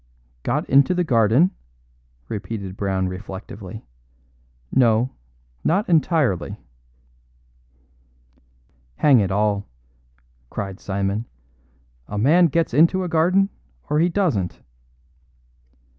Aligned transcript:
"Got 0.41 0.67
into 0.67 0.95
the 0.95 1.03
garden?" 1.03 1.51
repeated 2.27 2.75
Brown 2.75 3.07
reflectively. 3.07 3.85
"No, 4.71 5.11
not 5.63 5.87
entirely." 5.87 6.59
"Hang 8.95 9.19
it 9.19 9.29
all," 9.29 9.67
cried 10.49 10.79
Simon, 10.79 11.25
"a 12.07 12.17
man 12.17 12.47
gets 12.47 12.73
into 12.73 13.03
a 13.03 13.07
garden, 13.09 13.49
or 13.91 13.99
he 13.99 14.09
doesn't." 14.09 14.59